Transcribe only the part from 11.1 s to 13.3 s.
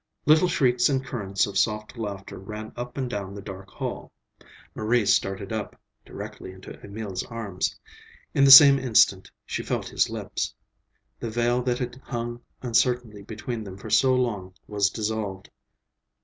The veil that had hung uncertainly